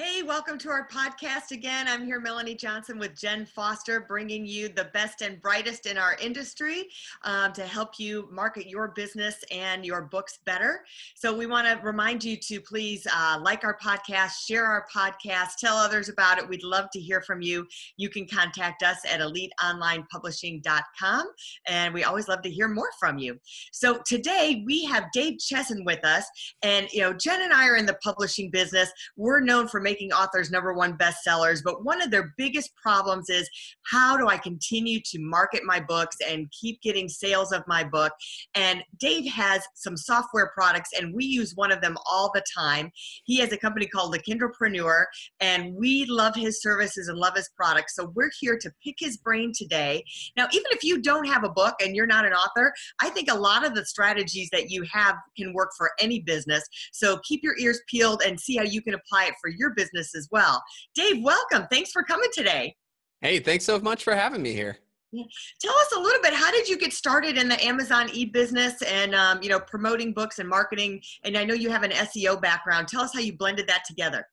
[0.00, 1.88] Hey, welcome to our podcast again.
[1.88, 6.16] I'm here, Melanie Johnson, with Jen Foster, bringing you the best and brightest in our
[6.22, 6.86] industry
[7.24, 10.84] um, to help you market your business and your books better.
[11.16, 15.56] So, we want to remind you to please uh, like our podcast, share our podcast,
[15.58, 16.48] tell others about it.
[16.48, 17.66] We'd love to hear from you.
[17.96, 21.26] You can contact us at eliteonlinepublishing.com,
[21.66, 23.36] and we always love to hear more from you.
[23.72, 26.24] So, today we have Dave Chesson with us,
[26.62, 28.92] and you know, Jen and I are in the publishing business.
[29.16, 33.48] We're known for making authors number one bestsellers, but one of their biggest problems is
[33.90, 38.12] how do I continue to market my books and keep getting sales of my book?
[38.54, 42.90] And Dave has some software products, and we use one of them all the time.
[43.24, 45.06] He has a company called The Kindlepreneur,
[45.40, 47.96] and we love his services and love his products.
[47.96, 50.04] So we're here to pick his brain today.
[50.36, 53.30] Now, even if you don't have a book and you're not an author, I think
[53.30, 56.62] a lot of the strategies that you have can work for any business.
[56.92, 60.14] So keep your ears peeled and see how you can apply it for your business
[60.14, 60.62] as well.
[60.94, 61.66] Dave, welcome.
[61.70, 62.74] Thanks for coming today.
[63.20, 64.78] Hey, thanks so much for having me here.
[65.12, 66.34] Tell us a little bit.
[66.34, 70.38] How did you get started in the Amazon e-business and um, you know promoting books
[70.38, 71.00] and marketing?
[71.24, 72.88] And I know you have an SEO background.
[72.88, 74.26] Tell us how you blended that together.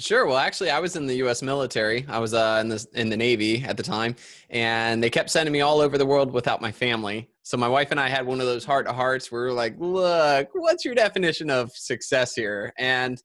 [0.00, 0.26] Sure.
[0.26, 1.42] Well, actually, I was in the U.S.
[1.42, 2.06] military.
[2.08, 4.14] I was uh, in the in the Navy at the time,
[4.50, 7.28] and they kept sending me all over the world without my family.
[7.42, 9.54] So my wife and I had one of those heart to hearts where we were
[9.54, 13.20] like, "Look, what's your definition of success here?" And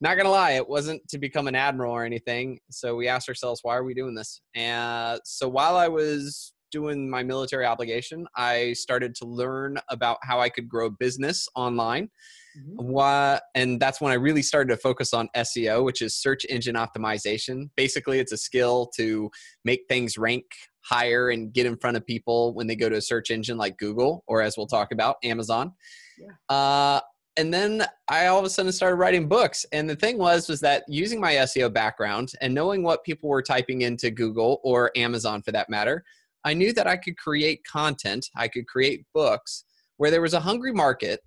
[0.00, 2.60] not gonna lie, it wasn't to become an admiral or anything.
[2.70, 4.40] So we asked ourselves, why are we doing this?
[4.54, 10.40] And so while I was doing my military obligation, I started to learn about how
[10.40, 12.10] I could grow business online.
[12.58, 12.92] Mm-hmm.
[12.92, 16.74] What, and that's when I really started to focus on SEO, which is search engine
[16.74, 17.70] optimization.
[17.76, 19.30] Basically, it's a skill to
[19.64, 20.44] make things rank
[20.84, 23.78] higher and get in front of people when they go to a search engine like
[23.78, 25.72] Google or, as we'll talk about, Amazon.
[26.18, 26.54] Yeah.
[26.54, 27.00] Uh,
[27.38, 29.64] and then I all of a sudden started writing books.
[29.72, 33.42] And the thing was, was that using my SEO background and knowing what people were
[33.42, 36.04] typing into Google or Amazon for that matter,
[36.44, 39.64] I knew that I could create content, I could create books
[39.98, 41.20] where there was a hungry market,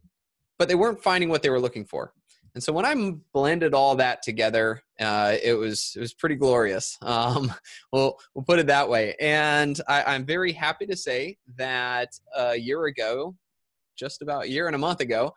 [0.59, 2.13] but they weren't finding what they were looking for.
[2.55, 6.97] And so when I blended all that together, uh, it was it was pretty glorious.
[7.05, 7.53] Um,
[7.93, 9.16] we'll we'll put it that way.
[9.22, 13.35] And I, I'm very happy to say that a year ago,
[13.97, 15.33] just about a year and a month ago,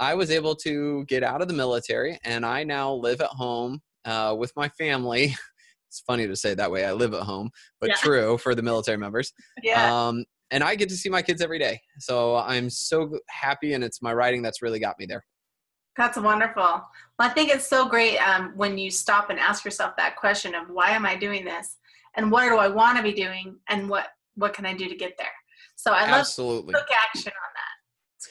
[0.00, 3.80] I was able to get out of the military and I now live at home
[4.06, 5.36] uh, with my family.
[5.88, 6.86] it's funny to say that way.
[6.86, 7.50] I live at home,
[7.80, 7.96] but yeah.
[7.96, 9.32] true for the military members.
[9.62, 10.08] Yeah.
[10.08, 11.80] Um, and I get to see my kids every day.
[11.98, 15.24] So I'm so happy, and it's my writing that's really got me there.
[15.96, 16.62] That's wonderful.
[16.62, 16.84] Well,
[17.18, 20.68] I think it's so great um, when you stop and ask yourself that question of
[20.68, 21.76] why am I doing this,
[22.16, 24.96] and what do I want to be doing, and what what can I do to
[24.96, 25.28] get there.
[25.76, 26.74] So I love Absolutely.
[26.74, 27.69] took action on that.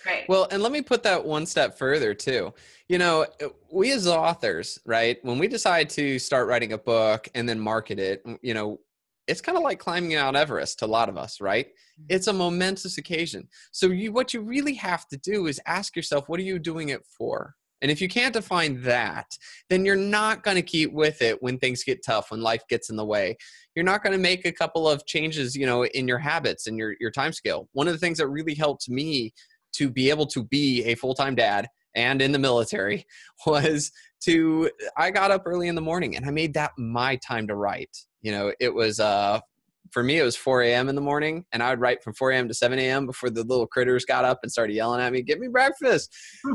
[0.03, 0.25] Great.
[0.27, 2.53] Well, and let me put that one step further too.
[2.87, 3.25] You know,
[3.71, 7.99] we as authors, right, when we decide to start writing a book and then market
[7.99, 8.79] it, you know,
[9.27, 11.67] it's kind of like climbing Mount Everest to a lot of us, right?
[11.67, 12.05] Mm-hmm.
[12.09, 13.47] It's a momentous occasion.
[13.71, 16.89] So you what you really have to do is ask yourself, what are you doing
[16.89, 17.55] it for?
[17.81, 19.37] And if you can't define that,
[19.69, 22.89] then you're not going to keep with it when things get tough, when life gets
[22.89, 23.37] in the way.
[23.75, 26.77] You're not going to make a couple of changes, you know, in your habits and
[26.77, 27.69] your your time scale.
[27.73, 29.33] One of the things that really helped me
[29.73, 33.05] to be able to be a full-time dad and in the military
[33.45, 33.91] was
[34.21, 37.55] to i got up early in the morning and i made that my time to
[37.55, 39.39] write you know it was uh
[39.91, 42.31] for me it was 4 a.m in the morning and i would write from 4
[42.31, 45.21] a.m to 7 a.m before the little critters got up and started yelling at me
[45.21, 46.13] get me breakfast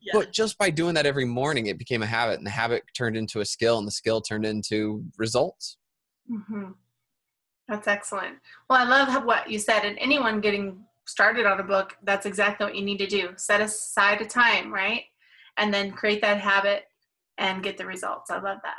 [0.00, 0.12] yeah.
[0.12, 3.16] but just by doing that every morning it became a habit and the habit turned
[3.16, 5.76] into a skill and the skill turned into results
[6.30, 6.70] mm-hmm.
[7.68, 8.36] that's excellent
[8.70, 12.66] well i love what you said and anyone getting started on a book, that's exactly
[12.66, 13.30] what you need to do.
[13.36, 15.04] Set aside a time, right?
[15.56, 16.84] And then create that habit
[17.38, 18.30] and get the results.
[18.30, 18.76] I love that.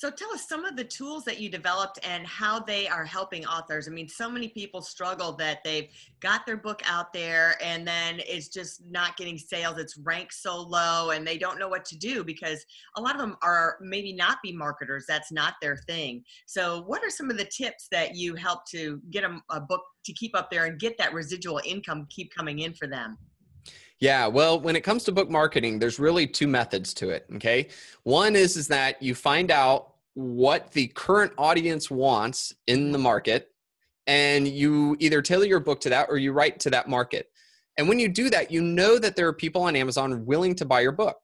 [0.00, 3.44] So tell us some of the tools that you developed and how they are helping
[3.44, 3.86] authors.
[3.86, 5.88] I mean, so many people struggle that they've
[6.20, 9.76] got their book out there and then it's just not getting sales.
[9.76, 12.64] It's ranked so low and they don't know what to do because
[12.96, 15.04] a lot of them are maybe not be marketers.
[15.06, 16.24] That's not their thing.
[16.46, 19.82] So what are some of the tips that you help to get a, a book
[20.06, 23.18] to keep up there and get that residual income keep coming in for them?
[23.98, 27.68] Yeah, well, when it comes to book marketing, there's really two methods to it, okay?
[28.04, 33.48] One is is that you find out what the current audience wants in the market
[34.06, 37.26] and you either tailor your book to that or you write to that market.
[37.78, 40.64] And when you do that, you know that there are people on Amazon willing to
[40.64, 41.18] buy your book.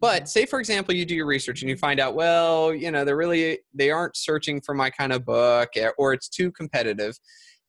[0.00, 3.04] But say for example you do your research and you find out well, you know,
[3.04, 7.18] they're really they aren't searching for my kind of book eh, or it's too competitive,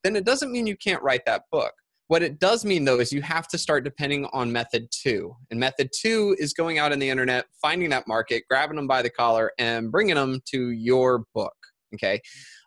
[0.03, 1.73] then it doesn't mean you can't write that book
[2.07, 5.35] what it does mean though is you have to start depending on method two.
[5.51, 9.01] And method two is going out in the internet, finding that market, grabbing them by
[9.01, 11.55] the collar, and bringing them to your book.
[11.93, 12.21] Okay.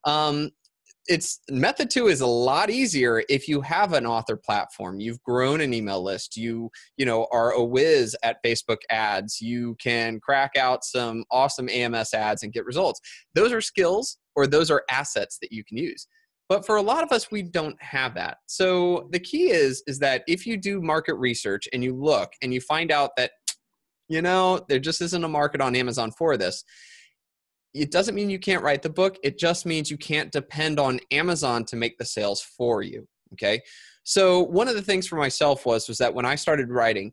[0.05, 0.51] Um,
[1.07, 5.61] it's method two is a lot easier if you have an author platform you've grown
[5.61, 10.53] an email list you you know are a whiz at facebook ads you can crack
[10.59, 13.01] out some awesome ams ads and get results
[13.35, 16.07] those are skills or those are assets that you can use
[16.51, 18.39] but for a lot of us we don't have that.
[18.47, 22.53] So the key is is that if you do market research and you look and
[22.53, 23.31] you find out that
[24.09, 26.65] you know there just isn't a market on amazon for this
[27.73, 29.17] it doesn't mean you can't write the book.
[29.23, 33.63] It just means you can't depend on amazon to make the sales for you okay?
[34.03, 37.13] So one of the things for myself was was that when i started writing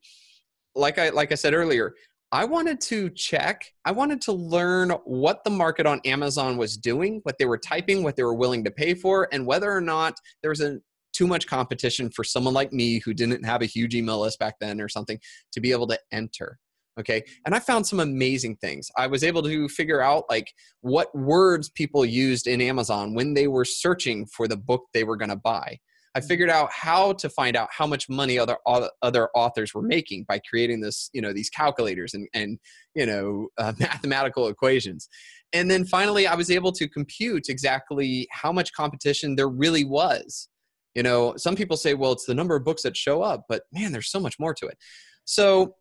[0.74, 1.94] like i like i said earlier
[2.31, 7.21] I wanted to check, I wanted to learn what the market on Amazon was doing,
[7.24, 10.15] what they were typing, what they were willing to pay for, and whether or not
[10.41, 10.79] there was a,
[11.13, 14.56] too much competition for someone like me who didn't have a huge email list back
[14.59, 15.18] then or something
[15.53, 16.59] to be able to enter.
[17.00, 17.24] Okay.
[17.45, 18.89] And I found some amazing things.
[18.97, 20.51] I was able to figure out like
[20.81, 25.15] what words people used in Amazon when they were searching for the book they were
[25.15, 25.77] going to buy.
[26.18, 28.58] I figured out how to find out how much money other
[29.04, 32.58] other authors were making by creating this, you know, these calculators and and
[32.96, 35.10] you know uh, mathematical equations.
[35.54, 40.50] And then finally, I was able to compute exactly how much competition there really was.
[40.96, 43.63] You know, some people say, well, it's the number of books that show up, but
[43.72, 44.78] man, there's so much more to it.
[45.25, 45.75] So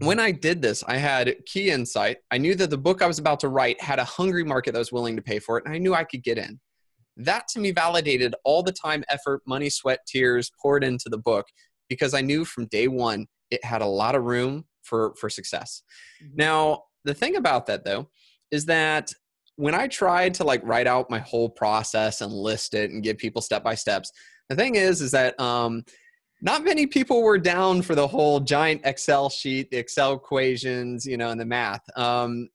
[0.00, 2.18] when I did this, I had key insight.
[2.30, 4.78] I knew that the book I was about to write had a hungry market that
[4.78, 6.60] was willing to pay for it, and I knew I could get in
[7.16, 11.46] that to me validated all the time, effort, money, sweat, tears poured into the book
[11.88, 15.82] because I knew from day one it had a lot of room for for success.
[16.22, 16.36] Mm-hmm.
[16.36, 18.08] Now, the thing about that though
[18.50, 19.12] is that
[19.56, 23.18] when I tried to like write out my whole process and list it and give
[23.18, 24.10] people step by steps,
[24.48, 25.84] the thing is is that um,
[26.40, 31.16] not many people were down for the whole giant Excel sheet, the Excel equations, you
[31.16, 31.82] know, and the math.
[31.96, 32.48] Um,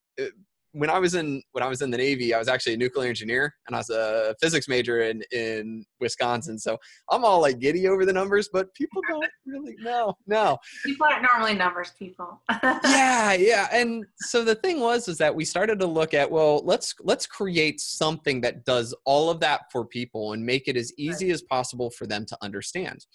[0.78, 3.10] when I was in when I was in the Navy, I was actually a nuclear
[3.10, 6.60] engineer and I was a physics major in in Wisconsin.
[6.60, 6.78] So
[7.10, 10.14] I'm all like giddy over the numbers, but people don't really know.
[10.28, 12.42] No, people aren't normally numbers people.
[12.64, 13.68] yeah, yeah.
[13.72, 17.26] And so the thing was is that we started to look at well, let's let's
[17.26, 21.34] create something that does all of that for people and make it as easy right.
[21.34, 23.06] as possible for them to understand.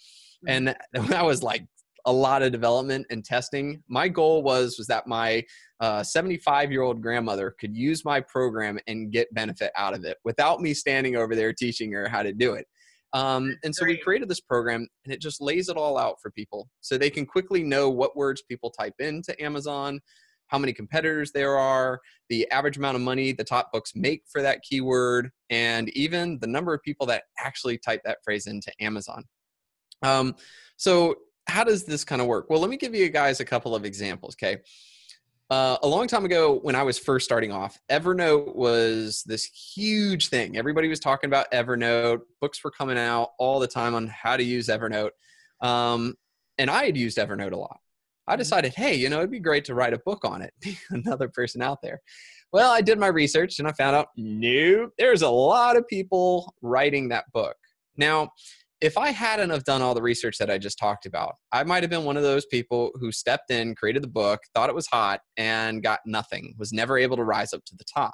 [0.47, 0.67] Mm-hmm.
[0.93, 1.65] And that was like
[2.05, 3.81] a lot of development and testing.
[3.87, 5.43] My goal was was that my
[6.03, 10.17] 75 uh, year old grandmother could use my program and get benefit out of it
[10.23, 12.65] without me standing over there teaching her how to do it.
[13.13, 16.31] Um, and so we created this program and it just lays it all out for
[16.31, 19.99] people so they can quickly know what words people type into Amazon,
[20.47, 21.99] how many competitors there are,
[22.29, 26.47] the average amount of money the top books make for that keyword, and even the
[26.47, 29.23] number of people that actually type that phrase into Amazon.
[30.01, 30.35] Um,
[30.75, 31.15] so
[31.47, 32.49] how does this kind of work?
[32.49, 34.35] Well, let me give you guys a couple of examples.
[34.35, 34.61] Okay.
[35.49, 40.29] Uh, a long time ago, when I was first starting off, Evernote was this huge
[40.29, 40.57] thing.
[40.57, 42.21] Everybody was talking about Evernote.
[42.41, 45.11] Books were coming out all the time on how to use Evernote.
[45.61, 46.15] Um,
[46.57, 47.79] and I had used Evernote a lot.
[48.25, 48.39] I mm-hmm.
[48.39, 50.53] decided, hey, you know, it'd be great to write a book on it.
[50.89, 52.01] Another person out there.
[52.51, 56.53] Well, I did my research and I found out, nope, there's a lot of people
[56.61, 57.55] writing that book.
[57.97, 58.31] Now,
[58.83, 61.83] if I hadn't have done all the research that I just talked about, I might
[61.83, 64.87] have been one of those people who stepped in, created the book, thought it was
[64.87, 68.13] hot, and got nothing, was never able to rise up to the top.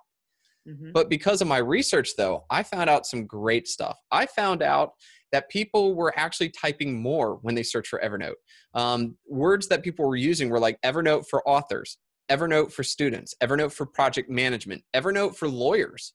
[0.68, 0.92] Mm-hmm.
[0.94, 3.98] But because of my research, though, I found out some great stuff.
[4.12, 4.92] I found out
[5.32, 8.36] that people were actually typing more when they searched for Evernote.
[8.76, 11.98] Um, words that people were using were like Evernote for authors,
[12.30, 16.14] Evernote for students, Evernote for project management, Evernote for lawyers.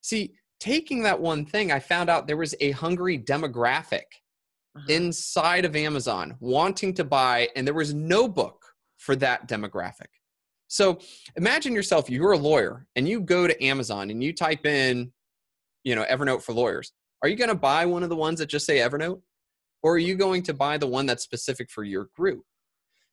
[0.00, 4.04] See, taking that one thing, I found out there was a hungry demographic
[4.76, 4.86] uh-huh.
[4.88, 8.64] inside of Amazon wanting to buy, and there was no book
[8.98, 10.08] for that demographic.
[10.68, 10.98] So
[11.36, 15.12] imagine yourself, you're a lawyer and you go to Amazon and you type in,
[15.84, 16.92] you know, Evernote for lawyers.
[17.22, 19.20] Are you going to buy one of the ones that just say Evernote?
[19.82, 22.42] Or are you going to buy the one that's specific for your group?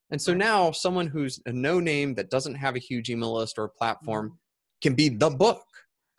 [0.09, 3.57] And so now someone who's a no name that doesn't have a huge email list
[3.57, 4.35] or a platform mm-hmm.
[4.81, 5.63] can be the book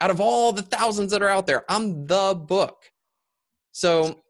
[0.02, 2.90] out of all the thousands that are out there, I'm the book.
[3.71, 4.25] So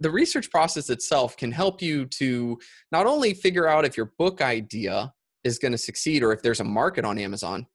[0.00, 2.58] the research process itself can help you to
[2.90, 5.12] not only figure out if your book idea
[5.44, 7.66] is going to succeed or if there's a market on Amazon,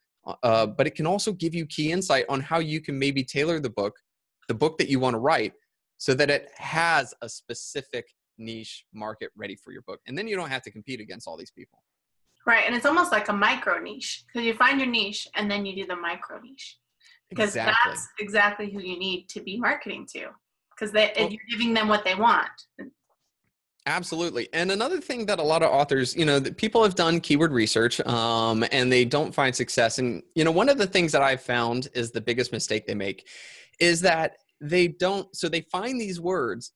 [0.42, 3.60] uh, but it can also give you key insight on how you can maybe tailor
[3.60, 3.96] the book,
[4.48, 5.54] the book that you want to write,
[6.00, 8.08] so that it has a specific
[8.40, 10.00] niche market ready for your book.
[10.08, 11.84] And then you don't have to compete against all these people.
[12.48, 12.64] Right.
[12.66, 15.76] And it's almost like a micro niche because you find your niche and then you
[15.76, 16.80] do the micro niche
[17.30, 17.92] because exactly.
[17.92, 20.28] that's exactly who you need to be marketing to
[20.72, 22.50] because well, you're giving them what they want.
[23.86, 24.48] Absolutely.
[24.54, 28.00] And another thing that a lot of authors, you know, people have done keyword research
[28.02, 30.00] um, and they don't find success.
[30.00, 32.94] And, you know, one of the things that I've found is the biggest mistake they
[32.94, 33.28] make
[33.80, 36.74] is that they don't, so they find these words,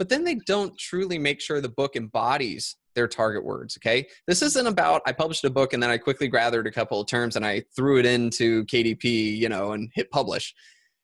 [0.00, 3.76] but then they don't truly make sure the book embodies their target words.
[3.76, 4.08] Okay.
[4.26, 7.06] This isn't about, I published a book and then I quickly gathered a couple of
[7.06, 10.54] terms and I threw it into KDP, you know, and hit publish.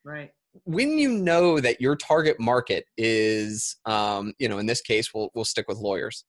[0.03, 0.31] Right
[0.65, 5.29] when you know that your target market is, um, you know, in this case, we'll
[5.35, 6.25] we'll stick with lawyers.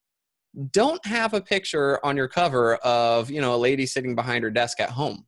[0.71, 4.51] Don't have a picture on your cover of you know a lady sitting behind her
[4.51, 5.25] desk at home.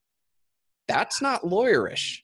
[0.90, 2.20] That's not lawyerish.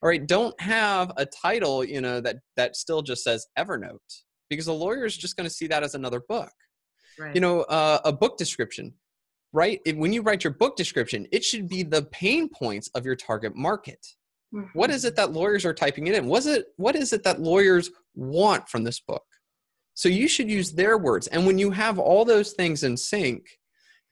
[0.00, 4.66] All right, don't have a title, you know, that that still just says Evernote because
[4.66, 6.52] a lawyer is just going to see that as another book.
[7.18, 7.34] Right.
[7.34, 8.92] You know, uh, a book description,
[9.52, 9.80] right?
[9.94, 13.56] when you write your book description, it should be the pain points of your target
[13.56, 14.04] market
[14.72, 16.26] what is it that lawyers are typing it in?
[16.26, 19.22] Was it what is it that lawyers want from this book?
[19.94, 21.26] So you should use their words.
[21.28, 23.46] And when you have all those things in sync,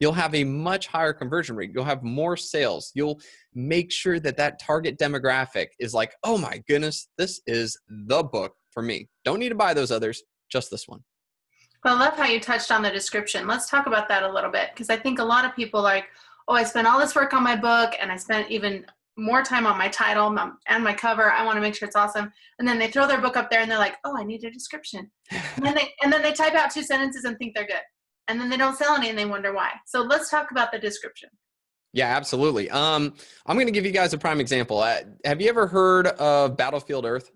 [0.00, 1.70] you'll have a much higher conversion rate.
[1.74, 2.92] You'll have more sales.
[2.94, 3.20] You'll
[3.54, 8.54] make sure that that target demographic is like, "Oh my goodness, this is the book
[8.78, 11.02] for me." Don't need to buy those others, just this one.
[11.84, 13.48] Well, I love how you touched on the description.
[13.48, 16.06] Let's talk about that a little bit because I think a lot of people like,
[16.46, 19.66] oh, I spent all this work on my book and I spent even more time
[19.66, 20.36] on my title
[20.68, 21.32] and my cover.
[21.32, 22.32] I want to make sure it's awesome.
[22.58, 24.50] And then they throw their book up there and they're like, "Oh, I need a
[24.50, 27.82] description." and then they and then they type out two sentences and think they're good.
[28.28, 29.70] And then they don't sell any and they wonder why.
[29.86, 31.30] So let's talk about the description.
[31.94, 32.70] Yeah, absolutely.
[32.70, 33.14] Um,
[33.46, 34.78] I'm going to give you guys a prime example.
[34.80, 37.30] Uh, have you ever heard of Battlefield Earth?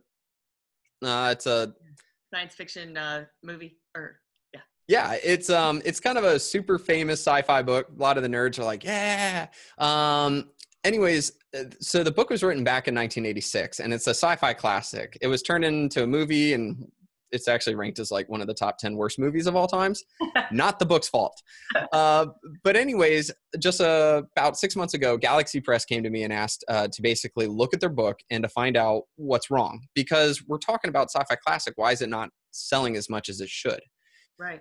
[1.03, 1.75] Uh, it's a
[2.33, 4.21] science fiction uh, movie, or
[4.55, 4.61] yeah.
[4.89, 7.89] Yeah, it's um, it's kind of a super famous sci-fi book.
[7.97, 9.49] A lot of the nerds are like, yeah.
[9.79, 10.51] Um,
[10.85, 15.19] anyways, uh, so the book was written back in 1986 and it's a sci-fi classic.
[15.21, 16.91] It was turned into a movie and
[17.33, 20.05] it's actually ranked as like one of the top 10 worst movies of all times.
[20.53, 21.41] Not the book's fault.
[21.93, 22.27] Uh,
[22.63, 26.65] but anyways, just uh, about six months ago, Galaxy Press came to me and asked
[26.69, 30.59] uh, to basically look at their book and to find out what's wrong because we're
[30.59, 31.75] talking about sci-fi classic.
[31.77, 33.81] Why is it not selling as much as it should?
[34.39, 34.61] Right.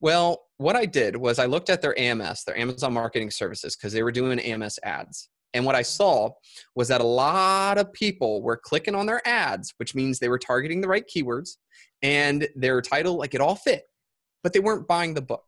[0.00, 3.92] Well, what I did was I looked at their AMS, their Amazon Marketing Services, because
[3.92, 5.28] they were doing AMS ads.
[5.52, 6.30] And what I saw
[6.74, 10.38] was that a lot of people were clicking on their ads, which means they were
[10.38, 11.56] targeting the right keywords
[12.02, 13.84] and their title, like it all fit,
[14.42, 15.44] but they weren't buying the book.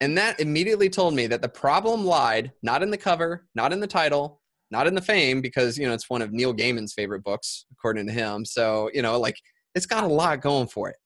[0.00, 3.80] And that immediately told me that the problem lied not in the cover, not in
[3.80, 4.40] the title,
[4.70, 8.06] not in the fame, because, you know, it's one of Neil Gaiman's favorite books, according
[8.06, 8.44] to him.
[8.44, 9.36] So, you know, like
[9.74, 10.96] it's got a lot going for it.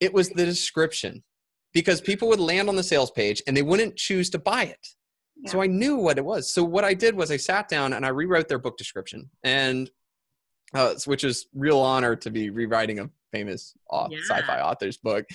[0.00, 1.22] It was the description
[1.72, 4.86] because people would land on the sales page and they wouldn't choose to buy it
[5.46, 6.52] so I knew what it was.
[6.52, 9.90] So what I did was I sat down and I rewrote their book description, and
[10.74, 14.08] uh, which is real honor to be rewriting a famous yeah.
[14.28, 15.26] sci-fi author's book.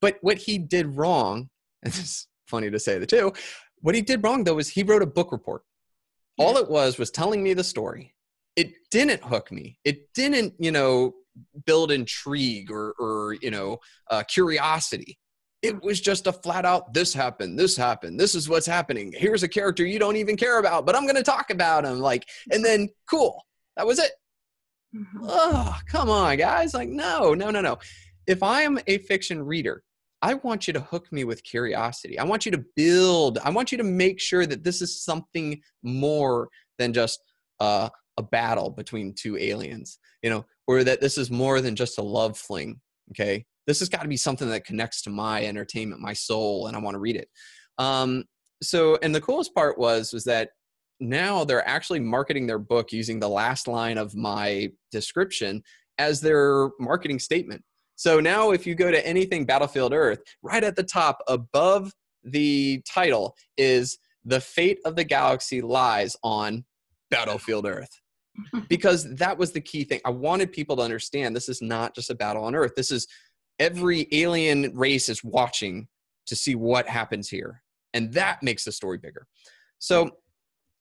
[0.00, 1.48] But what he did wrong,
[1.82, 3.32] and it's funny to say the two,
[3.80, 5.62] what he did wrong though was he wrote a book report.
[6.36, 6.46] Yeah.
[6.46, 8.14] All it was was telling me the story.
[8.56, 9.78] It didn't hook me.
[9.84, 11.14] It didn't, you know,
[11.64, 13.78] build intrigue or, or you know,
[14.10, 15.18] uh, curiosity
[15.62, 19.42] it was just a flat out this happened this happened this is what's happening here's
[19.42, 22.28] a character you don't even care about but i'm going to talk about him like
[22.50, 23.44] and then cool
[23.76, 24.12] that was it
[24.94, 25.18] mm-hmm.
[25.22, 27.78] oh come on guys like no no no no
[28.26, 29.82] if i am a fiction reader
[30.22, 33.72] i want you to hook me with curiosity i want you to build i want
[33.72, 37.20] you to make sure that this is something more than just
[37.60, 41.98] uh, a battle between two aliens you know or that this is more than just
[41.98, 42.80] a love fling
[43.10, 46.76] okay this has got to be something that connects to my entertainment, my soul, and
[46.76, 47.28] I want to read it.
[47.78, 48.24] Um,
[48.62, 50.50] so, and the coolest part was was that
[51.00, 55.62] now they're actually marketing their book using the last line of my description
[55.98, 57.62] as their marketing statement.
[57.96, 61.92] So now, if you go to anything Battlefield Earth, right at the top above
[62.24, 66.64] the title is the fate of the galaxy lies on
[67.10, 68.00] Battlefield Earth.
[68.68, 70.00] because that was the key thing.
[70.04, 72.72] I wanted people to understand this is not just a battle on Earth.
[72.76, 73.06] This is
[73.58, 75.88] every alien race is watching
[76.26, 77.62] to see what happens here
[77.94, 79.26] and that makes the story bigger
[79.78, 80.10] so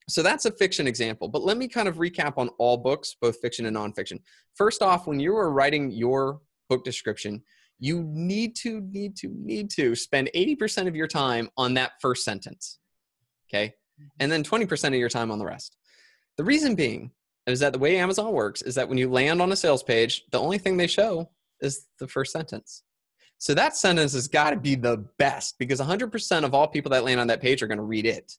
[0.10, 3.40] so that's a fiction example but let me kind of recap on all books both
[3.40, 4.20] fiction and nonfiction
[4.56, 7.42] first off when you are writing your book description
[7.80, 12.26] you need to, need to, need to spend 80% of your time on that first
[12.26, 12.78] sentence.
[13.50, 13.68] Okay.
[13.68, 14.08] Mm-hmm.
[14.20, 15.78] And then 20% of your time on the rest.
[16.38, 17.12] The reason being
[17.48, 20.24] is that the way Amazon works is that when you land on a sales page,
[20.32, 21.30] the only thing they show
[21.62, 22.84] is the first sentence.
[23.38, 27.06] So that sentence has got to be the best because 100% of all people that
[27.06, 28.34] land on that page are going to read it.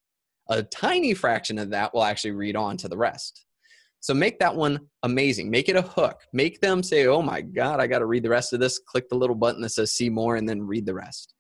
[0.51, 3.47] A tiny fraction of that will actually read on to the rest.
[4.01, 5.51] So make that one amazing.
[5.51, 6.21] Make it a hook.
[6.33, 8.79] Make them say, oh my God, I got to read the rest of this.
[8.79, 11.35] Click the little button that says see more and then read the rest.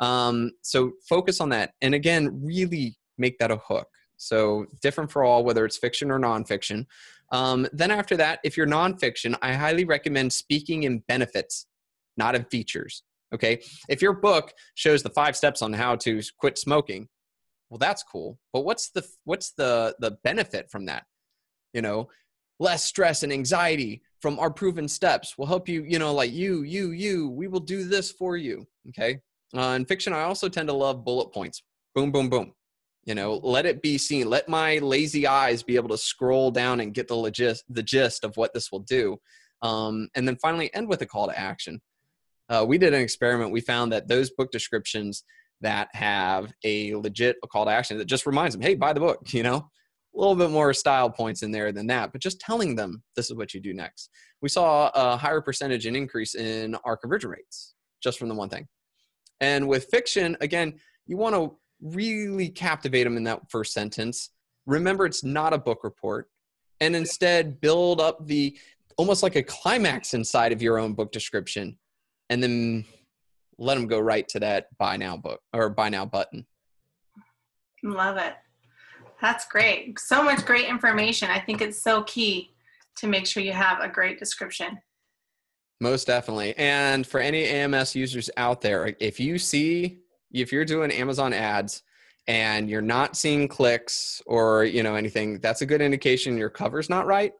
[0.00, 1.72] Um, so focus on that.
[1.82, 3.88] And again, really make that a hook.
[4.16, 6.86] So different for all, whether it's fiction or nonfiction.
[7.32, 11.66] Um, then after that, if you're nonfiction, I highly recommend speaking in benefits,
[12.16, 13.02] not in features.
[13.34, 13.60] Okay.
[13.88, 17.08] If your book shows the five steps on how to quit smoking,
[17.70, 18.38] well, that's cool.
[18.52, 21.04] But what's the what's the the benefit from that?
[21.72, 22.08] You know,
[22.58, 25.82] less stress and anxiety from our proven steps will help you.
[25.82, 27.28] You know, like you, you, you.
[27.28, 28.66] We will do this for you.
[28.88, 29.20] Okay.
[29.56, 31.62] Uh, in fiction, I also tend to love bullet points.
[31.94, 32.52] Boom, boom, boom
[33.06, 36.80] you know let it be seen let my lazy eyes be able to scroll down
[36.80, 39.16] and get the legit the gist of what this will do
[39.62, 41.80] um, and then finally end with a call to action
[42.50, 45.24] uh, we did an experiment we found that those book descriptions
[45.60, 49.20] that have a legit call to action that just reminds them hey buy the book
[49.32, 49.68] you know?
[50.14, 53.26] A little bit more style points in there than that but just telling them this
[53.30, 54.10] is what you do next.
[54.40, 58.48] We saw a higher percentage and increase in our conversion rates just from the one
[58.48, 58.66] thing.
[59.40, 60.74] And with fiction again
[61.06, 64.30] you want to really captivate them in that first sentence.
[64.66, 66.28] Remember, it's not a book report,
[66.80, 68.56] and instead build up the
[68.96, 71.78] almost like a climax inside of your own book description,
[72.30, 72.84] and then
[73.58, 76.46] let them go right to that buy now book or buy now button.
[77.82, 78.34] Love it.
[79.20, 79.98] That's great.
[79.98, 81.30] So much great information.
[81.30, 82.50] I think it's so key
[82.96, 84.78] to make sure you have a great description.
[85.80, 86.54] Most definitely.
[86.56, 90.00] And for any AMS users out there, if you see
[90.32, 91.82] if you're doing Amazon ads
[92.26, 96.90] and you're not seeing clicks or you know anything, that's a good indication your cover's
[96.90, 97.32] not right.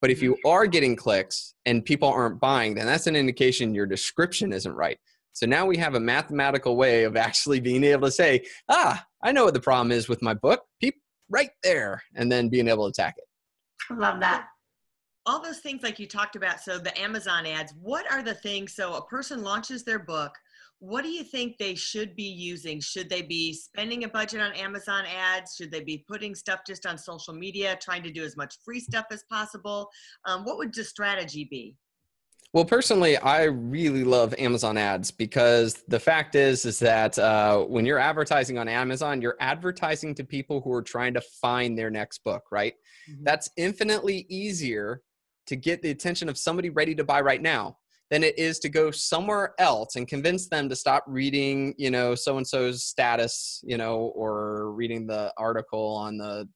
[0.00, 0.48] But if you mm-hmm.
[0.48, 4.98] are getting clicks and people aren't buying, then that's an indication your description isn't right.
[5.32, 9.32] So now we have a mathematical way of actually being able to say, ah, I
[9.32, 10.62] know what the problem is with my book.
[10.80, 10.96] Peep
[11.28, 13.94] right there, and then being able to attack it.
[13.94, 14.46] Love that.
[15.26, 16.60] All those things like you talked about.
[16.60, 18.74] So the Amazon ads, what are the things?
[18.74, 20.32] So a person launches their book
[20.80, 22.80] what do you think they should be using?
[22.80, 25.54] Should they be spending a budget on Amazon ads?
[25.54, 28.80] Should they be putting stuff just on social media, trying to do as much free
[28.80, 29.90] stuff as possible?
[30.24, 31.76] Um, what would the strategy be?
[32.52, 37.86] Well, personally, I really love Amazon ads because the fact is, is that uh, when
[37.86, 42.24] you're advertising on Amazon, you're advertising to people who are trying to find their next
[42.24, 42.74] book, right?
[43.08, 43.22] Mm-hmm.
[43.22, 45.02] That's infinitely easier
[45.46, 47.76] to get the attention of somebody ready to buy right now
[48.10, 52.16] than it is to go somewhere else and convince them to stop reading, you know,
[52.16, 56.48] so and so's status, you know, or reading the article on the,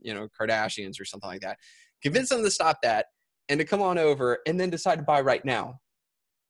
[0.00, 1.56] you know, Kardashians or something like that.
[2.02, 3.06] Convince them to stop that
[3.50, 5.80] and to come on over and then decide to buy right now.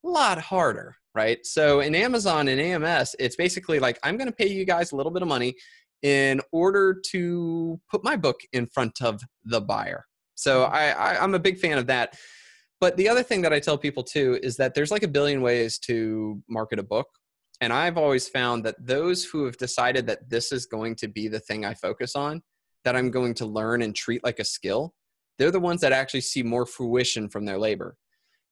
[0.04, 1.44] A lot harder, right?
[1.44, 4.96] So in Amazon and AMS, it's basically like I'm going to pay you guys a
[4.96, 5.56] little bit of money
[6.02, 10.04] in order to put my book in front of the buyer.
[10.34, 10.74] So mm-hmm.
[10.74, 12.16] I, I I'm a big fan of that.
[12.80, 15.42] But the other thing that I tell people too is that there's like a billion
[15.42, 17.08] ways to market a book.
[17.60, 21.28] And I've always found that those who have decided that this is going to be
[21.28, 22.42] the thing I focus on,
[22.84, 24.94] that I'm going to learn and treat like a skill,
[25.40, 27.96] they're the ones that actually see more fruition from their labor.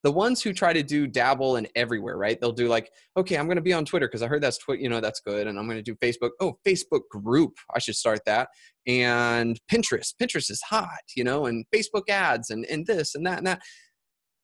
[0.04, 2.40] The ones who try to do dabble in everywhere, right?
[2.40, 4.88] They'll do like, okay, I'm going to be on Twitter because I heard that's you
[4.88, 6.30] know, that's good, and I'm going to do Facebook.
[6.40, 8.48] Oh, Facebook group, I should start that.
[8.86, 13.38] And Pinterest, Pinterest is hot, you know, and Facebook ads and and this and that
[13.38, 13.60] and that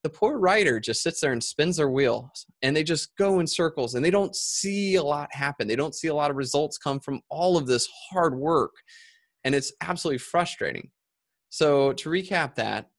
[0.02, 3.46] the poor writer just sits there and spins their wheels and they just go in
[3.46, 5.66] circles and they don't see a lot happen.
[5.66, 8.72] They don't see a lot of results come from all of this hard work.
[9.44, 10.90] And it's absolutely frustrating.
[11.54, 12.90] So, to recap that,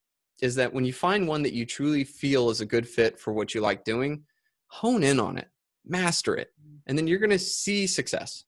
[0.42, 3.34] is that when you find one that you truly feel is a good fit for
[3.34, 4.24] what you like doing,
[4.68, 5.50] hone in on it,
[5.86, 6.54] master it,
[6.88, 8.46] and then you're going to see success.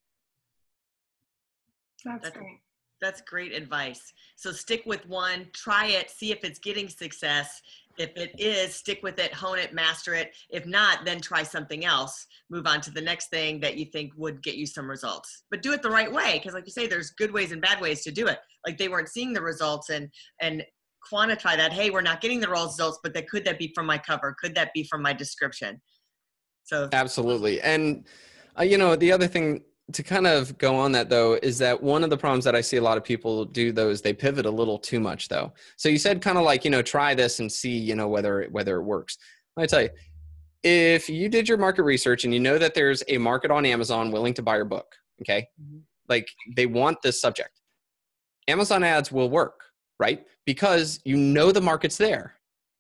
[2.05, 2.61] That's great.
[3.01, 4.13] That's great advice.
[4.37, 7.61] So stick with one, try it, see if it's getting success,
[7.97, 10.35] if it is, stick with it, hone it, master it.
[10.49, 12.25] If not, then try something else.
[12.49, 15.43] Move on to the next thing that you think would get you some results.
[15.51, 17.81] But do it the right way, because like you say, there's good ways and bad
[17.81, 18.39] ways to do it.
[18.65, 20.09] Like they weren't seeing the results and
[20.41, 20.63] and
[21.11, 21.73] quantify that.
[21.73, 24.35] Hey, we're not getting the results, but that could that be from my cover?
[24.41, 25.81] Could that be from my description?
[26.63, 28.05] So absolutely, and
[28.59, 31.81] uh, you know the other thing to kind of go on that though is that
[31.81, 34.13] one of the problems that i see a lot of people do though is they
[34.13, 37.15] pivot a little too much though so you said kind of like you know try
[37.15, 39.17] this and see you know whether whether it works
[39.55, 39.89] let me tell you
[40.63, 44.11] if you did your market research and you know that there's a market on Amazon
[44.11, 45.79] willing to buy your book, okay, mm-hmm.
[46.09, 47.61] like they want this subject,
[48.47, 49.61] Amazon ads will work,
[49.99, 50.25] right?
[50.45, 52.35] Because you know the market's there.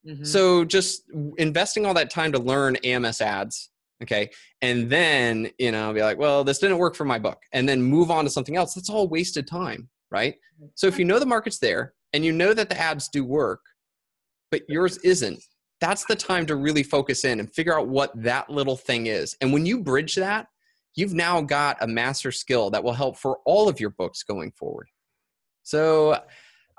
[0.05, 0.23] Mm-hmm.
[0.23, 1.03] So just
[1.37, 3.69] investing all that time to learn AMS ads,
[4.03, 4.29] okay,
[4.61, 7.81] and then you know be like, well, this didn't work for my book, and then
[7.81, 8.73] move on to something else.
[8.73, 10.35] That's all wasted time, right?
[10.75, 13.61] So if you know the market's there and you know that the ads do work,
[14.51, 15.43] but yours isn't,
[15.79, 19.35] that's the time to really focus in and figure out what that little thing is.
[19.41, 20.47] And when you bridge that,
[20.95, 24.51] you've now got a master skill that will help for all of your books going
[24.51, 24.87] forward.
[25.63, 26.19] So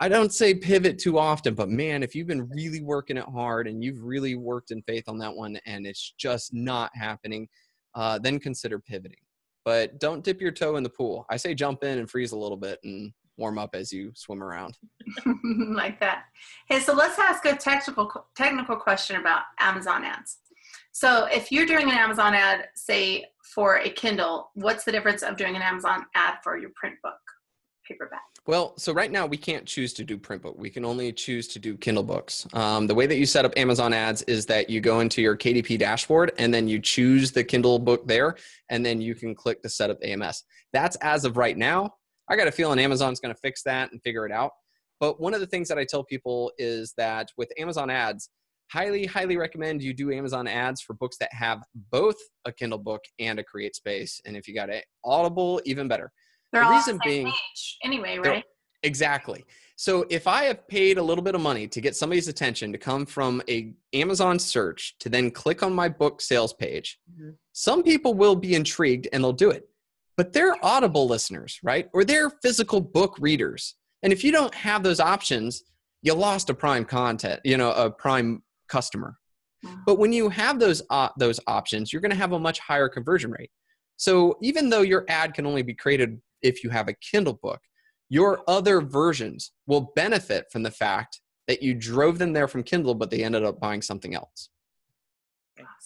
[0.01, 3.67] I don't say pivot too often, but man, if you've been really working it hard
[3.67, 7.49] and you've really worked in faith on that one and it's just not happening,
[7.95, 9.19] uh, then consider pivoting.
[9.65, 11.27] But don't dip your toe in the pool.
[11.29, 14.43] I say jump in and freeze a little bit and warm up as you swim
[14.43, 14.79] around.
[15.75, 16.25] like that.
[16.69, 20.39] Hey, so let's ask a technical technical question about Amazon ads.
[20.93, 25.37] So if you're doing an Amazon ad, say for a Kindle, what's the difference of
[25.37, 27.21] doing an Amazon ad for your print book,
[27.87, 28.23] paperback?
[28.49, 30.55] Well, so right now we can't choose to do print book.
[30.57, 32.47] We can only choose to do Kindle books.
[32.55, 35.37] Um, the way that you set up Amazon ads is that you go into your
[35.37, 38.37] KDP dashboard and then you choose the Kindle book there,
[38.71, 40.45] and then you can click to set up AMS.
[40.73, 41.91] That's as of right now.
[42.31, 44.53] I got a feeling Amazon's going to fix that and figure it out.
[44.99, 48.31] But one of the things that I tell people is that with Amazon ads,
[48.73, 53.03] highly, highly recommend you do Amazon ads for books that have both a Kindle book
[53.19, 54.23] and a Create Space.
[54.25, 56.11] And if you got it Audible, even better.
[56.53, 57.33] They're the reason the being,
[57.85, 58.45] anyway, right?
[58.83, 59.45] Exactly.
[59.77, 62.79] So if I have paid a little bit of money to get somebody's attention to
[62.79, 67.31] come from a Amazon search to then click on my book sales page, mm-hmm.
[67.53, 69.69] some people will be intrigued and they'll do it
[70.19, 71.89] but they're audible listeners, right?
[71.95, 73.77] Or they're physical book readers.
[74.03, 75.63] And if you don't have those options,
[76.03, 79.17] you lost a prime content, you know, a prime customer.
[79.65, 79.77] Mm-hmm.
[79.87, 82.89] But when you have those uh, those options, you're going to have a much higher
[82.89, 83.51] conversion rate.
[83.97, 87.61] So even though your ad can only be created if you have a Kindle book,
[88.09, 92.95] your other versions will benefit from the fact that you drove them there from Kindle,
[92.95, 94.51] but they ended up buying something else.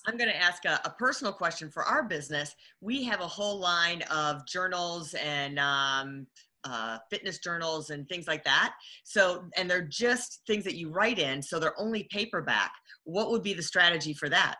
[0.06, 2.54] I'm going to ask a, a, personal question for our business.
[2.80, 6.26] We have a whole line of journals and um,
[6.64, 8.74] uh, fitness journals and things like that.
[9.04, 12.72] So, and they're just things that you write in, so they're only paperback.
[13.04, 14.56] What would be the strategy for that?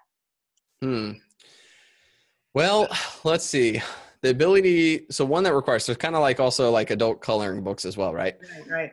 [0.81, 1.13] Hmm.
[2.55, 2.89] Well,
[3.25, 3.83] let's see.
[4.23, 7.85] The ability, so one that requires, so kind of like also like adult coloring books
[7.85, 8.37] as well, right?
[8.41, 8.93] Right, right.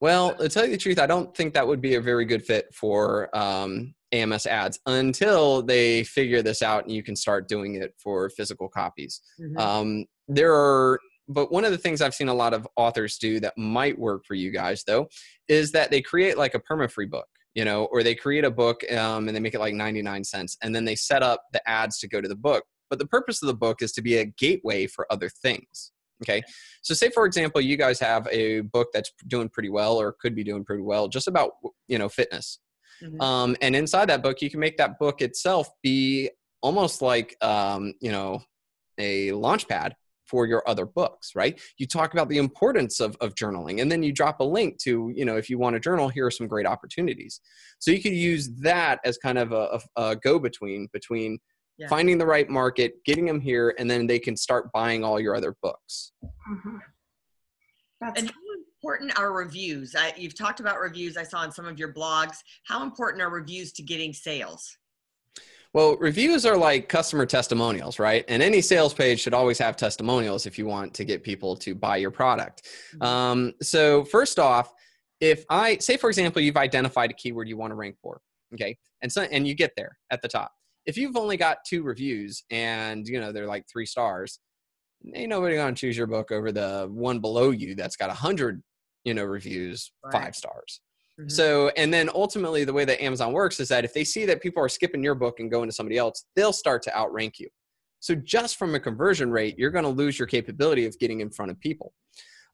[0.00, 2.44] Well, to tell you the truth, I don't think that would be a very good
[2.44, 7.74] fit for um, AMS ads until they figure this out and you can start doing
[7.74, 9.20] it for physical copies.
[9.40, 9.58] Mm-hmm.
[9.58, 13.40] Um, there are, but one of the things I've seen a lot of authors do
[13.40, 15.08] that might work for you guys though
[15.48, 18.50] is that they create like a perma free book, you know, or they create a
[18.50, 21.68] book um, and they make it like 99 cents and then they set up the
[21.68, 22.64] ads to go to the book.
[22.90, 25.92] But the purpose of the book is to be a gateway for other things.
[26.22, 26.42] Okay.
[26.82, 30.34] So say for example, you guys have a book that's doing pretty well or could
[30.34, 31.52] be doing pretty well just about,
[31.88, 32.58] you know, fitness
[33.02, 33.20] Mm-hmm.
[33.20, 36.30] Um, and inside that book, you can make that book itself be
[36.62, 38.42] almost like, um, you know,
[38.98, 39.94] a launch pad
[40.26, 41.60] for your other books, right?
[41.78, 45.12] You talk about the importance of, of journaling and then you drop a link to,
[45.14, 47.40] you know, if you want to journal, here are some great opportunities.
[47.80, 51.38] So you could use that as kind of a, a, a go between, between
[51.80, 51.88] yeah.
[51.88, 55.34] finding the right market, getting them here, and then they can start buying all your
[55.34, 56.12] other books.
[56.22, 56.76] Mm-hmm.
[58.16, 58.30] and
[58.82, 59.94] important are reviews?
[59.94, 61.16] I, you've talked about reviews.
[61.16, 62.36] I saw in some of your blogs.
[62.64, 64.76] How important are reviews to getting sales?
[65.72, 68.24] Well, reviews are like customer testimonials, right?
[68.28, 71.74] And any sales page should always have testimonials if you want to get people to
[71.74, 72.68] buy your product.
[72.94, 73.02] Mm-hmm.
[73.02, 74.74] Um, so, first off,
[75.20, 78.20] if I say, for example, you've identified a keyword you want to rank for,
[78.54, 80.52] okay, and so and you get there at the top.
[80.86, 84.40] If you've only got two reviews and you know they're like three stars,
[85.14, 88.62] ain't nobody gonna choose your book over the one below you that's got a hundred
[89.04, 90.12] you know reviews right.
[90.12, 90.80] five stars
[91.18, 91.28] mm-hmm.
[91.28, 94.42] so and then ultimately the way that amazon works is that if they see that
[94.42, 97.48] people are skipping your book and going to somebody else they'll start to outrank you
[98.00, 101.30] so just from a conversion rate you're going to lose your capability of getting in
[101.30, 101.92] front of people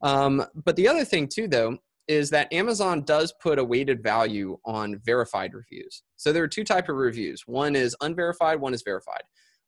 [0.02, 1.76] um, but the other thing too though
[2.08, 6.64] is that amazon does put a weighted value on verified reviews so there are two
[6.64, 9.22] type of reviews one is unverified one is verified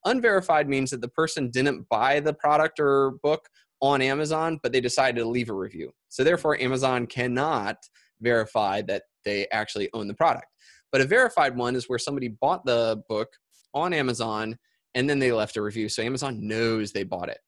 [0.05, 3.49] unverified means that the person didn't buy the product or book
[3.81, 5.93] on Amazon, but they decided to leave a review.
[6.09, 7.77] So therefore, Amazon cannot
[8.21, 10.47] verify that they actually own the product.
[10.91, 13.29] But a verified one is where somebody bought the book
[13.75, 14.59] on Amazon
[14.95, 15.89] and then they left a review.
[15.89, 17.39] So Amazon knows they bought it.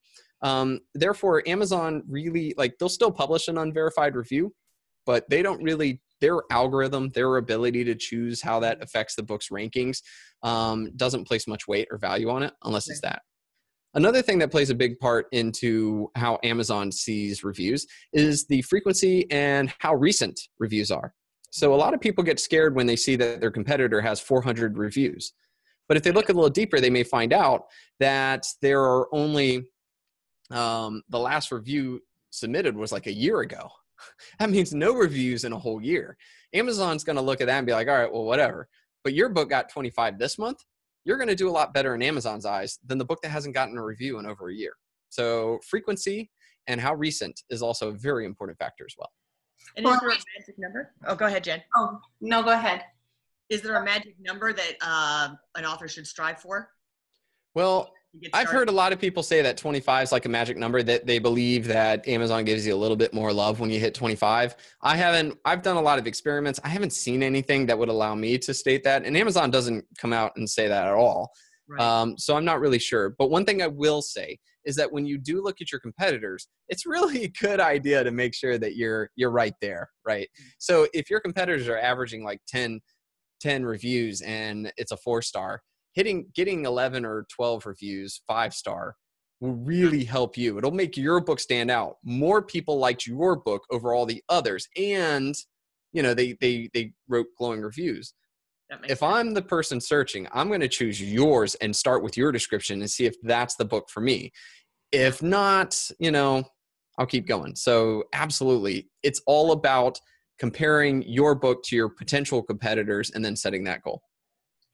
[0.42, 4.54] Um, therefore, Amazon really like they'll still publish an unverified review,
[5.10, 9.48] but they don't really their algorithm, their ability to choose how that affects the book's
[9.48, 10.02] rankings,
[10.44, 13.22] um, doesn't place much weight or value on it unless it's that.
[13.94, 19.28] Another thing that plays a big part into how Amazon sees reviews is the frequency
[19.32, 21.12] and how recent reviews are.
[21.50, 24.78] So a lot of people get scared when they see that their competitor has 400
[24.78, 25.32] reviews.
[25.88, 27.64] But if they look a little deeper, they may find out
[27.98, 29.64] that there are only
[30.52, 33.70] um, the last review submitted was like a year ago.
[34.38, 36.16] that means no reviews in a whole year.
[36.54, 38.68] Amazon's going to look at that and be like, all right, well, whatever.
[39.04, 40.58] But your book got 25 this month.
[41.04, 43.54] You're going to do a lot better in Amazon's eyes than the book that hasn't
[43.54, 44.72] gotten a review in over a year.
[45.08, 46.30] So frequency
[46.66, 49.10] and how recent is also a very important factor as well.
[49.76, 50.92] And is there a magic number?
[51.06, 51.62] Oh, go ahead, Jen.
[51.76, 52.84] Oh, no, go ahead.
[53.48, 56.70] Is there a magic number that uh, an author should strive for?
[57.54, 57.92] Well,
[58.32, 61.06] I've heard a lot of people say that 25 is like a magic number that
[61.06, 64.56] they believe that Amazon gives you a little bit more love when you hit 25.
[64.82, 66.58] I haven't I've done a lot of experiments.
[66.64, 70.12] I haven't seen anything that would allow me to state that and Amazon doesn't come
[70.12, 71.30] out and say that at all.
[71.68, 71.80] Right.
[71.80, 73.14] Um, so I'm not really sure.
[73.16, 76.48] But one thing I will say is that when you do look at your competitors,
[76.68, 80.28] it's really a good idea to make sure that you're you're right there, right?
[80.40, 80.44] Mm.
[80.58, 82.80] So if your competitors are averaging like 10
[83.40, 88.96] 10 reviews and it's a 4 star, hitting getting 11 or 12 reviews, 5 star
[89.40, 90.58] will really help you.
[90.58, 91.96] It'll make your book stand out.
[92.04, 95.34] More people liked your book over all the others and
[95.92, 98.14] you know, they they they wrote glowing reviews
[98.84, 99.02] if sense.
[99.02, 102.90] I'm the person searching, I'm going to choose yours and start with your description and
[102.90, 104.32] see if that's the book for me.
[104.92, 106.44] If not, you know,
[106.98, 107.56] I'll keep going.
[107.56, 109.98] So, absolutely, it's all about
[110.38, 114.02] comparing your book to your potential competitors and then setting that goal.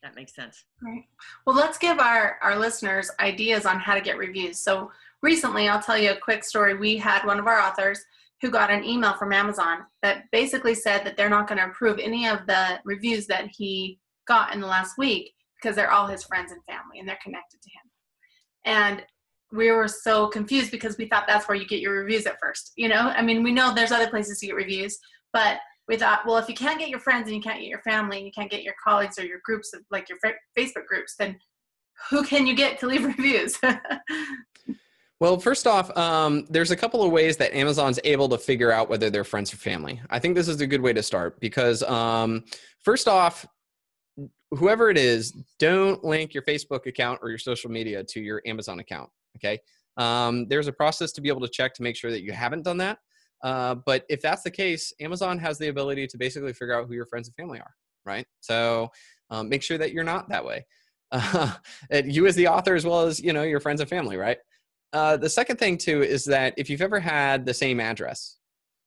[0.07, 0.65] That makes sense.
[0.81, 1.05] Right.
[1.45, 4.57] Well, let's give our, our listeners ideas on how to get reviews.
[4.61, 6.75] So, recently, I'll tell you a quick story.
[6.75, 7.99] We had one of our authors
[8.41, 11.99] who got an email from Amazon that basically said that they're not going to approve
[11.99, 16.23] any of the reviews that he got in the last week because they're all his
[16.23, 17.91] friends and family and they're connected to him.
[18.65, 19.03] And
[19.51, 22.75] we were so confused because we thought that's where you get your reviews at first.
[22.77, 25.01] You know, I mean, we know there's other places to get reviews,
[25.33, 25.59] but
[25.89, 28.17] we thought, well, if you can't get your friends and you can't get your family
[28.19, 30.19] and you can't get your colleagues or your groups of like your
[30.59, 31.39] Facebook groups, then
[32.11, 33.59] who can you get to leave reviews?
[35.19, 38.91] Well, first off, um, there's a couple of ways that Amazon's able to figure out
[38.91, 40.01] whether they're friends or family.
[40.11, 42.45] I think this is a good way to start because, um,
[42.85, 43.47] first off,
[44.51, 48.79] whoever it is, don't link your Facebook account or your social media to your Amazon
[48.79, 49.09] account.
[49.37, 49.59] Okay.
[49.97, 52.63] Um, there's a process to be able to check to make sure that you haven't
[52.63, 52.99] done that.
[53.43, 56.95] Uh, but if that's the case, Amazon has the ability to basically figure out who
[56.95, 58.27] your friends and family are, right?
[58.41, 58.91] So
[59.31, 60.67] um, make sure that you're not that way.
[61.13, 61.53] Uh,
[62.05, 64.39] you as the author, as well as you know your friends and family, right?
[64.93, 68.39] Uh, the second thing too is that if you've ever had the same address,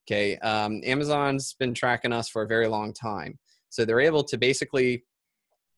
[0.06, 4.38] okay, um, Amazon's been tracking us for a very long time, so they're able to
[4.38, 5.06] basically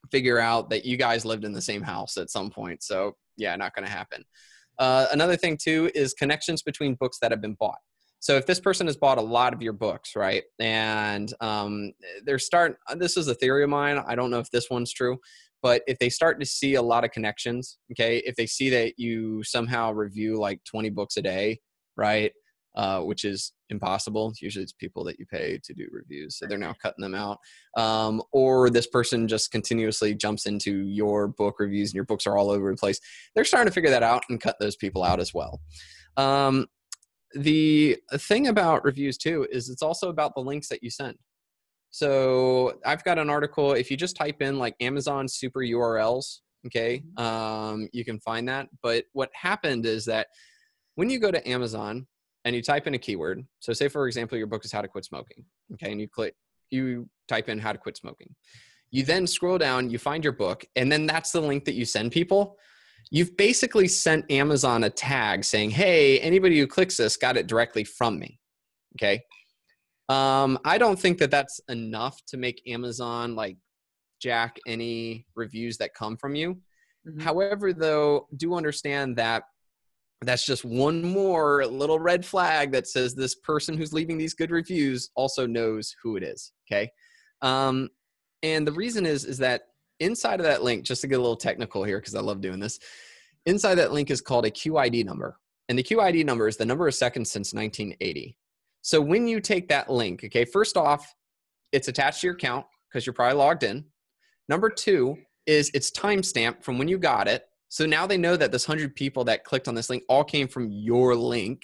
[0.09, 2.81] figure out that you guys lived in the same house at some point.
[2.81, 4.23] So yeah, not going to happen.
[4.79, 7.77] Uh, another thing too is connections between books that have been bought.
[8.21, 11.91] So if this person has bought a lot of your books, right, and um,
[12.23, 13.99] they're start, this is a theory of mine.
[14.07, 15.17] I don't know if this one's true,
[15.63, 18.93] but if they start to see a lot of connections, okay, if they see that
[18.97, 21.61] you somehow review like 20 books a day,
[21.97, 22.31] right,
[22.75, 24.33] uh, which is impossible.
[24.39, 27.39] Usually it's people that you pay to do reviews, so they're now cutting them out.
[27.75, 32.37] Um, or this person just continuously jumps into your book reviews and your books are
[32.37, 32.99] all over the place.
[33.33, 35.59] They're starting to figure that out and cut those people out as well.
[36.17, 36.67] Um,
[37.33, 41.17] the thing about reviews too is it's also about the links that you send.
[41.91, 43.73] So I've got an article.
[43.73, 47.23] If you just type in like Amazon super URLs, okay, mm-hmm.
[47.23, 48.69] um, you can find that.
[48.81, 50.27] But what happened is that
[50.95, 52.07] when you go to Amazon
[52.45, 54.87] and you type in a keyword, so say for example your book is How to
[54.87, 56.33] Quit Smoking, okay, and you click,
[56.69, 58.33] you type in How to Quit Smoking.
[58.89, 61.85] You then scroll down, you find your book, and then that's the link that you
[61.85, 62.57] send people.
[63.09, 67.83] You've basically sent Amazon a tag saying, "Hey, anybody who clicks this got it directly
[67.83, 68.39] from me."
[68.95, 69.21] Okay,
[70.09, 73.57] um, I don't think that that's enough to make Amazon like
[74.21, 76.57] jack any reviews that come from you.
[77.07, 77.21] Mm-hmm.
[77.21, 79.43] However, though, do understand that
[80.21, 84.51] that's just one more little red flag that says this person who's leaving these good
[84.51, 86.53] reviews also knows who it is.
[86.71, 86.91] Okay.
[87.41, 87.89] Um,
[88.43, 89.63] and the reason is is that
[90.01, 92.59] inside of that link, just to get a little technical here, because I love doing
[92.59, 92.79] this,
[93.45, 95.37] inside that link is called a QID number.
[95.69, 98.35] And the QID number is the number of seconds since 1980.
[98.81, 101.15] So when you take that link, okay, first off,
[101.71, 103.85] it's attached to your account because you're probably logged in.
[104.49, 107.45] Number two is it's timestamped from when you got it.
[107.69, 110.47] So now they know that this 100 people that clicked on this link all came
[110.47, 111.63] from your link.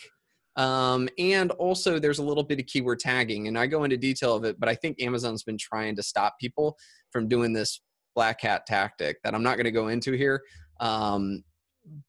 [0.56, 4.36] Um, and also, there's a little bit of keyword tagging, and I go into detail
[4.36, 6.78] of it, but I think Amazon's been trying to stop people
[7.12, 7.82] from doing this
[8.17, 10.41] black hat tactic that I'm not going to go into here.
[10.80, 11.43] Um,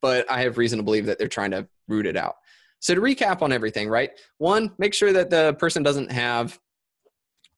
[0.01, 2.37] but I have reason to believe that they're trying to root it out.
[2.81, 4.11] So to recap on everything, right?
[4.39, 6.59] One, make sure that the person doesn't have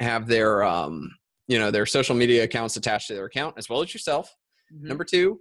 [0.00, 1.10] have their um,
[1.46, 4.34] you know their social media accounts attached to their account as well as yourself.
[4.74, 4.88] Mm-hmm.
[4.88, 5.38] Number two,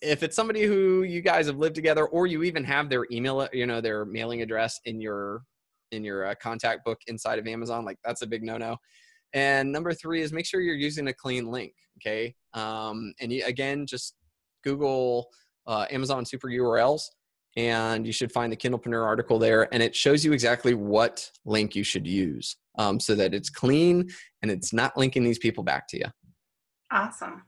[0.00, 3.48] if it's somebody who you guys have lived together or you even have their email
[3.52, 5.42] you know their mailing address in your
[5.90, 8.76] in your uh, contact book inside of amazon like that's a big no-no
[9.32, 12.34] and number three is make sure you're using a clean link okay?
[12.54, 14.14] Um, and you, again just
[14.64, 15.28] google
[15.66, 17.02] uh, amazon super urls
[17.56, 21.74] and you should find the kindlepreneur article there and it shows you exactly what link
[21.74, 24.08] you should use um, so that it's clean
[24.42, 26.06] and it's not linking these people back to you
[26.90, 27.42] awesome.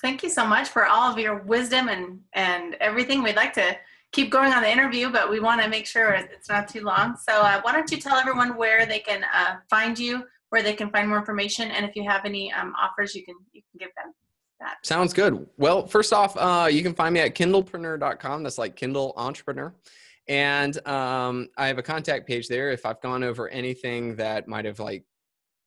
[0.00, 3.22] Thank you so much for all of your wisdom and and everything.
[3.22, 3.76] We'd like to
[4.12, 7.16] keep going on the interview, but we want to make sure it's not too long.
[7.16, 10.74] So uh, why don't you tell everyone where they can uh, find you, where they
[10.74, 13.78] can find more information, and if you have any um, offers, you can you can
[13.78, 14.12] give them.
[14.60, 14.76] That.
[14.86, 15.44] Sounds good.
[15.56, 18.44] Well, first off, uh, you can find me at kindlepreneur.com.
[18.44, 19.74] That's like Kindle Entrepreneur.
[20.28, 22.70] And um, I have a contact page there.
[22.70, 25.04] If I've gone over anything that might have like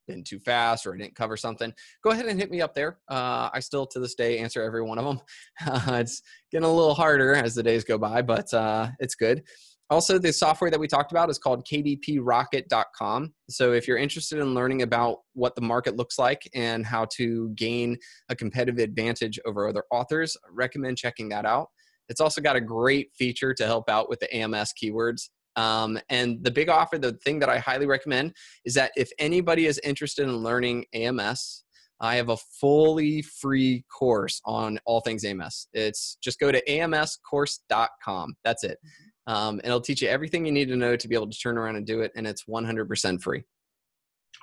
[0.07, 2.99] been too fast or I didn't cover something, go ahead and hit me up there.
[3.09, 5.21] Uh, I still to this day answer every one of them.
[5.65, 9.41] Uh, it's getting a little harder as the days go by, but uh, it's good.
[9.89, 13.33] Also, the software that we talked about is called kdprocket.com.
[13.49, 17.49] So, if you're interested in learning about what the market looks like and how to
[17.55, 17.97] gain
[18.29, 21.67] a competitive advantage over other authors, I recommend checking that out.
[22.09, 25.29] It's also got a great feature to help out with the AMS keywords.
[25.55, 28.33] Um, and the big offer, the thing that I highly recommend
[28.65, 31.63] is that if anybody is interested in learning AMS,
[32.01, 35.67] I have a fully free course on all things AMS.
[35.73, 38.35] It's just go to amscourse.com.
[38.43, 38.77] That's it.
[38.83, 39.33] Mm-hmm.
[39.33, 41.57] Um, and it'll teach you everything you need to know to be able to turn
[41.57, 42.11] around and do it.
[42.15, 43.43] And it's 100% free.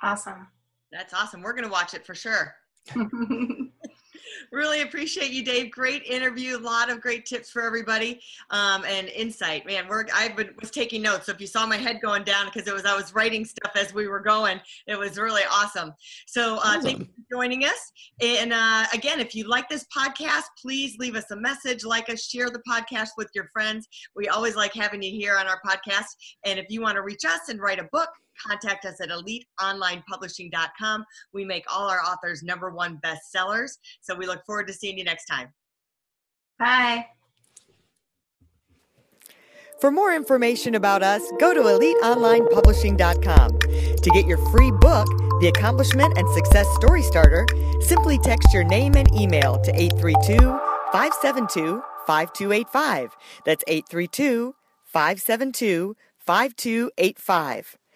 [0.01, 0.47] Awesome.
[0.91, 1.41] That's awesome.
[1.41, 2.55] We're going to watch it for sure.
[4.51, 5.71] really appreciate you, Dave.
[5.71, 6.57] Great interview.
[6.57, 9.65] A lot of great tips for everybody um, and insight.
[9.65, 11.25] Man, we're I was taking notes.
[11.25, 13.71] So if you saw my head going down because it was I was writing stuff
[13.75, 15.93] as we were going, it was really awesome.
[16.27, 16.81] So uh, awesome.
[16.81, 17.91] thank you for joining us.
[18.21, 22.25] And uh, again, if you like this podcast, please leave us a message, like us,
[22.25, 23.87] share the podcast with your friends.
[24.15, 26.05] We always like having you here on our podcast.
[26.45, 28.09] And if you want to reach us and write a book,
[28.45, 31.05] contact us at eliteonlinepublishing.com.
[31.33, 33.77] We make all our authors number one bestsellers.
[34.01, 35.53] So we look forward to seeing you next time.
[36.59, 37.07] Bye.
[39.79, 43.59] For more information about us, go to eliteonlinepublishing.com.
[43.59, 45.07] To get your free book,
[45.41, 47.45] The Accomplishment and Success Story Starter,
[47.81, 50.37] simply text your name and email to 832
[50.93, 53.17] 572 5285.
[53.45, 57.77] That's 832 572 5285.